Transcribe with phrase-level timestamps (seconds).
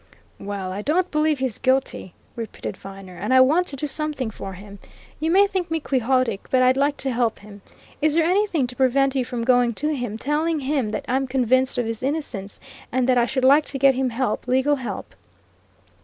[0.39, 3.17] "Well, I don't believe he's guilty," repeated Viner.
[3.17, 4.79] "And I want to do something for him.
[5.19, 7.61] You may think me quixotic, but I'd like to help him.
[8.01, 11.77] Is there anything to prevent you from going to him, telling him that I'm convinced
[11.77, 12.59] of his innocence
[12.91, 15.13] and that I should like to get him help legal help?"